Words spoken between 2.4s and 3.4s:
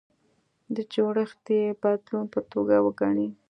توګه وګڼي.